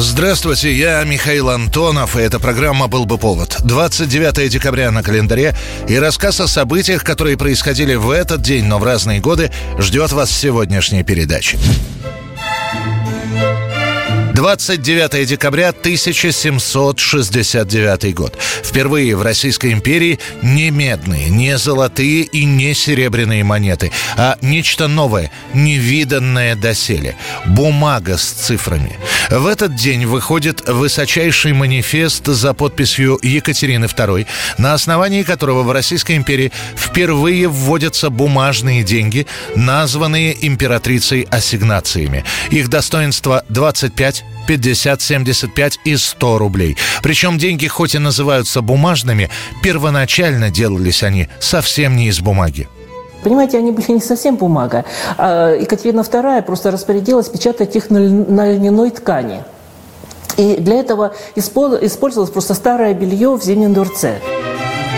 [0.00, 3.56] Здравствуйте, я Михаил Антонов, и эта программа «Был бы повод».
[3.64, 5.56] 29 декабря на календаре,
[5.88, 10.30] и рассказ о событиях, которые происходили в этот день, но в разные годы, ждет вас
[10.30, 11.58] сегодняшней передаче.
[14.34, 18.38] 29 декабря 1769 год.
[18.62, 25.32] Впервые в Российской империи не медные, не золотые и не серебряные монеты, а нечто новое,
[25.54, 27.16] невиданное доселе.
[27.46, 28.96] Бумага с цифрами.
[29.30, 36.16] В этот день выходит высочайший манифест за подписью Екатерины II, на основании которого в Российской
[36.16, 42.24] империи впервые вводятся бумажные деньги, названные императрицей ассигнациями.
[42.50, 46.78] Их достоинство 25 50, 75 и 100 рублей.
[47.02, 49.28] Причем деньги хоть и называются бумажными,
[49.62, 52.66] первоначально делались они совсем не из бумаги.
[53.22, 54.84] Понимаете, они были не совсем бумага.
[55.16, 59.42] А Екатерина II просто распорядилась печатать их на, на льняной ткани.
[60.36, 64.18] И для этого использовалось просто старое белье в Зимнем дворце.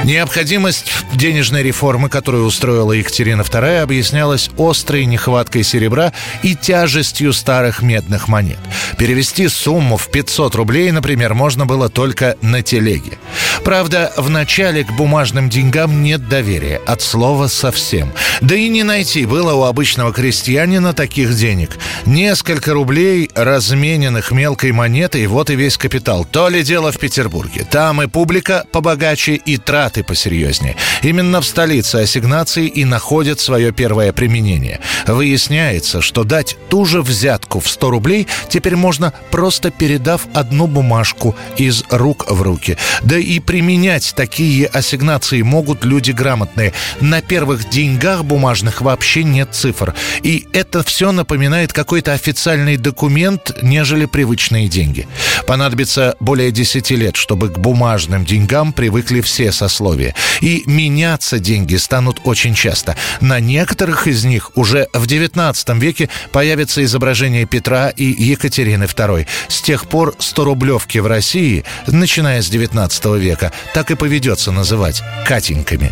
[0.05, 6.13] Необходимость денежной реформы, которую устроила Екатерина II, объяснялась острой нехваткой серебра
[6.43, 8.59] и тяжестью старых медных монет.
[8.97, 13.19] Перевести сумму в 500 рублей, например, можно было только на телеге.
[13.63, 18.11] Правда, в начале к бумажным деньгам нет доверия, от слова совсем.
[18.41, 21.77] Да и не найти было у обычного крестьянина таких денег.
[22.07, 26.25] Несколько рублей, размененных мелкой монетой, вот и весь капитал.
[26.25, 27.67] То ли дело в Петербурге.
[27.71, 30.77] Там и публика побогаче, и траты траты посерьезнее.
[31.03, 34.79] Именно в столице ассигнации и находят свое первое применение.
[35.07, 41.35] Выясняется, что дать ту же взятку в 100 рублей теперь можно просто передав одну бумажку
[41.57, 42.77] из рук в руки.
[43.03, 46.73] Да и применять такие ассигнации могут люди грамотные.
[47.01, 49.95] На первых деньгах бумажных вообще нет цифр.
[50.23, 55.09] И это все напоминает какой-то официальный документ, нежели привычные деньги.
[55.47, 60.15] Понадобится более 10 лет, чтобы к бумажным деньгам привыкли все сословия сословия.
[60.41, 62.97] И меняться деньги станут очень часто.
[63.21, 69.27] На некоторых из них уже в XIX веке появится изображение Петра и Екатерины II.
[69.49, 75.91] С тех пор 100-рублевки в России, начиная с XIX века, так и поведется называть «катеньками».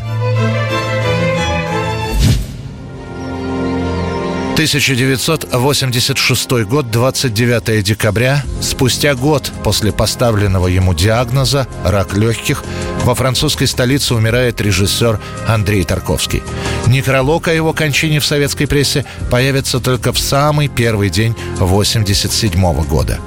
[4.58, 12.64] 1986 год, 29 декабря, спустя год после поставленного ему диагноза «рак легких»,
[13.04, 16.42] во французской столице умирает режиссер Андрей Тарковский.
[16.88, 23.20] Некролог о его кончине в советской прессе появится только в самый первый день 87 года.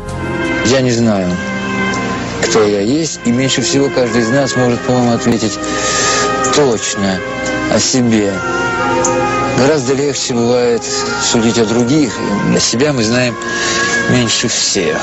[0.66, 1.34] Я не знаю,
[2.44, 5.58] кто я есть, и меньше всего каждый из нас может, по-моему, ответить
[6.53, 7.22] точно
[7.74, 8.34] о себе.
[9.61, 10.83] Гораздо легче бывает
[11.22, 12.11] судить о других.
[12.47, 13.35] Для себя мы знаем
[14.09, 14.99] меньше всех.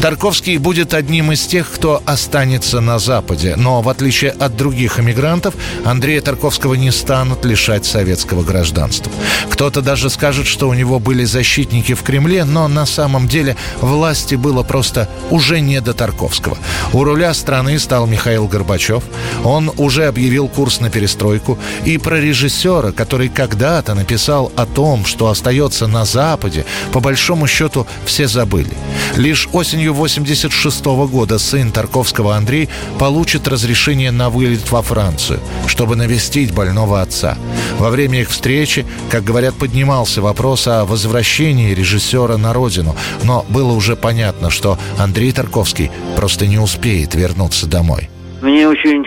[0.00, 3.56] Тарковский будет одним из тех, кто останется на Западе.
[3.56, 5.54] Но, в отличие от других эмигрантов,
[5.84, 9.10] Андрея Тарковского не станут лишать советского гражданства.
[9.50, 14.36] Кто-то даже скажет, что у него были защитники в Кремле, но на самом деле власти
[14.36, 16.56] было просто уже не до Тарковского.
[16.92, 19.02] У руля страны стал Михаил Горбачев.
[19.42, 21.58] Он уже объявил курс на перестройку.
[21.84, 27.84] И про режиссера, который когда-то написал о том, что остается на Западе, по большому счету
[28.04, 28.70] все забыли.
[29.16, 32.68] Лишь осенью осенью 86 года сын Тарковского Андрей
[32.98, 37.36] получит разрешение на вылет во Францию, чтобы навестить больного отца.
[37.78, 42.94] Во время их встречи, как говорят, поднимался вопрос о возвращении режиссера на родину,
[43.24, 48.08] но было уже понятно, что Андрей Тарковский просто не успеет вернуться домой.
[48.42, 49.04] Мне очень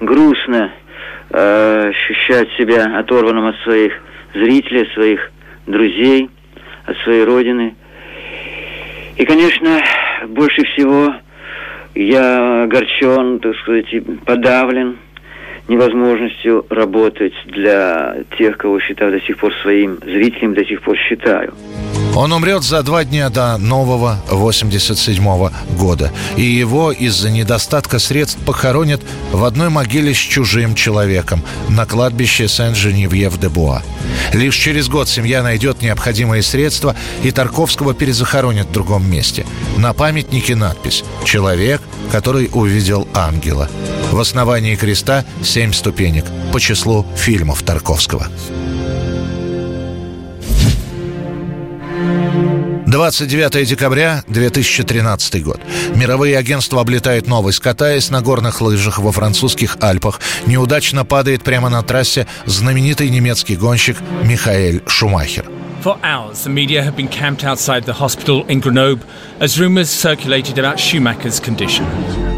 [0.00, 0.72] грустно
[1.30, 3.92] э, ощущать себя оторванным от своих
[4.34, 5.30] зрителей, своих
[5.66, 6.30] друзей,
[6.86, 7.74] от своей родины.
[9.20, 9.82] И, конечно,
[10.28, 11.14] больше всего
[11.94, 13.86] я огорчен, так сказать,
[14.24, 14.96] подавлен
[15.68, 21.52] невозможностью работать для тех, кого считаю до сих пор своим зрителем, до сих пор считаю.
[22.14, 26.12] Он умрет за два дня до нового 87 -го года.
[26.36, 29.00] И его из-за недостатка средств похоронят
[29.32, 33.82] в одной могиле с чужим человеком на кладбище Сен-Женевьев-де-Буа.
[34.32, 39.46] Лишь через год семья найдет необходимые средства, и Тарковского перезахоронят в другом месте.
[39.76, 41.80] На памятнике надпись «Человек,
[42.10, 43.68] который увидел ангела».
[44.10, 48.26] В основании креста семь ступенек по числу фильмов Тарковского.
[52.90, 55.60] 29 декабря 2013 год.
[55.94, 57.60] Мировые агентства облетают новость.
[57.60, 63.96] Катаясь на горных лыжах во французских Альпах, неудачно падает прямо на трассе знаменитый немецкий гонщик
[64.24, 65.44] Михаэль Шумахер.
[65.84, 69.06] For hours, the media have been camped outside the hospital in Grenoble
[69.38, 72.29] as rumours circulated about Schumacher's condition.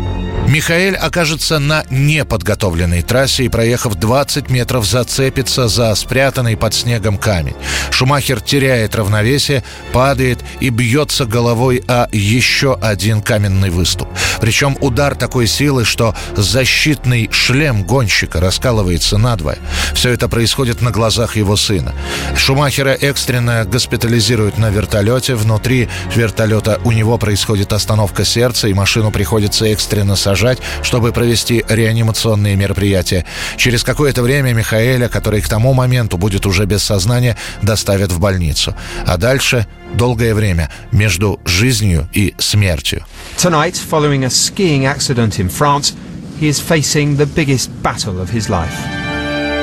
[0.52, 7.54] Михаэль окажется на неподготовленной трассе и, проехав 20 метров, зацепится за спрятанный под снегом камень.
[7.90, 9.64] Шумахер теряет равновесие,
[9.94, 14.10] падает и бьется головой о еще один каменный выступ.
[14.42, 19.56] Причем удар такой силы, что защитный шлем гонщика раскалывается надвое.
[19.94, 21.94] Все это происходит на глазах его сына.
[22.36, 25.34] Шумахера экстренно госпитализируют на вертолете.
[25.34, 31.64] Внутри вертолета у него происходит остановка сердца, и машину приходится экстренно сажать сажать, чтобы провести
[31.68, 33.24] реанимационные мероприятия.
[33.56, 38.74] Через какое-то время Михаэля, который к тому моменту будет уже без сознания, доставят в больницу.
[39.06, 43.04] А дальше долгое время между жизнью и смертью.
[43.36, 45.94] Tonight, following a skiing accident in France,
[46.40, 48.74] he is facing the biggest battle of his life.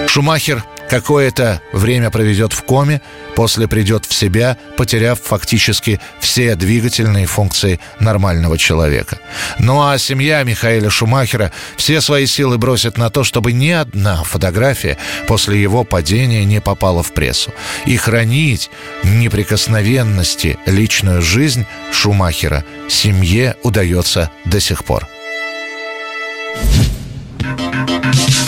[0.07, 3.01] Шумахер какое-то время проведет в коме,
[3.35, 9.19] после придет в себя, потеряв фактически все двигательные функции нормального человека.
[9.59, 14.97] Ну а семья Михаила Шумахера все свои силы бросит на то, чтобы ни одна фотография
[15.27, 17.53] после его падения не попала в прессу.
[17.85, 18.69] И хранить
[19.03, 25.07] неприкосновенности личную жизнь Шумахера семье удается до сих пор.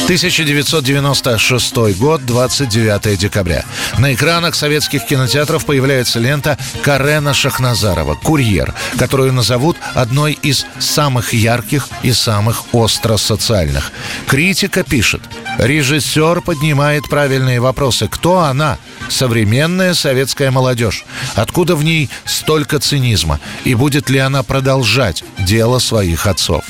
[0.03, 3.63] 1996 год, 29 декабря.
[3.97, 11.87] На экранах советских кинотеатров появляется лента Карена Шахназарова «Курьер», которую назовут одной из самых ярких
[12.03, 13.91] и самых остро социальных.
[14.27, 15.21] Критика пишет,
[15.57, 18.07] режиссер поднимает правильные вопросы.
[18.07, 18.77] Кто она?
[19.07, 21.05] Современная советская молодежь.
[21.35, 23.39] Откуда в ней столько цинизма?
[23.63, 26.63] И будет ли она продолжать дело своих отцов?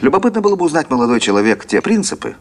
[0.00, 2.36] Любопытно было бы узнать, молодой человек, те принципы,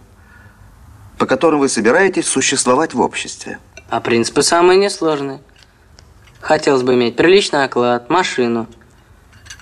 [1.17, 3.59] по которым вы собираетесь существовать в обществе.
[3.89, 5.41] А принципы самые несложные.
[6.41, 8.67] Хотелось бы иметь приличный оклад, машину,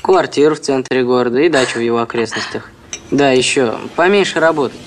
[0.02, 2.70] квартиру в центре города и дачу в его окрестностях.
[3.12, 4.80] Да, еще поменьше работать.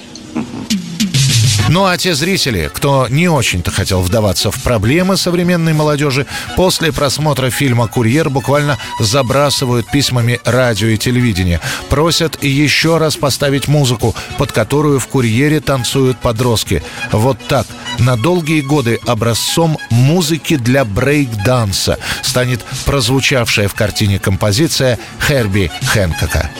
[1.68, 7.50] Ну а те зрители, кто не очень-то хотел вдаваться в проблемы современной молодежи, после просмотра
[7.50, 11.60] фильма «Курьер» буквально забрасывают письмами радио и телевидение.
[11.88, 16.84] Просят еще раз поставить музыку, под которую в «Курьере» танцуют подростки.
[17.10, 17.66] Вот так.
[17.98, 26.50] На долгие годы образцом музыки для брейк-данса станет прозвучавшая в картине композиция Херби Хэнкока.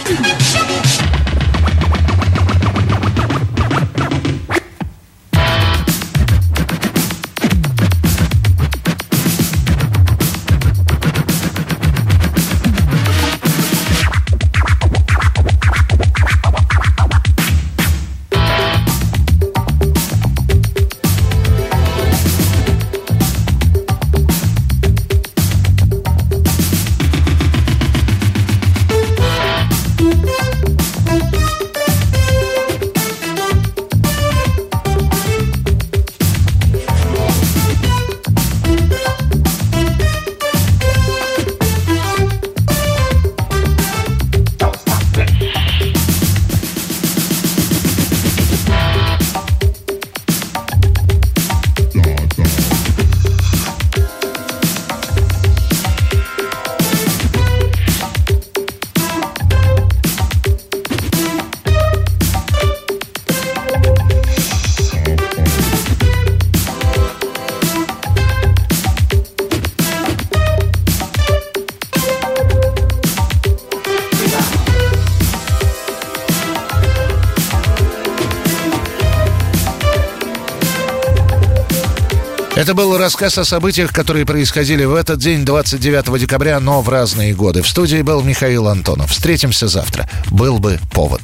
[82.56, 87.34] Это был рассказ о событиях, которые происходили в этот день, 29 декабря, но в разные
[87.34, 87.60] годы.
[87.60, 89.10] В студии был Михаил Антонов.
[89.10, 90.08] Встретимся завтра.
[90.31, 91.20] Был бы повод.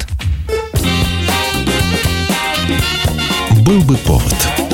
[3.62, 4.71] Был бы повод.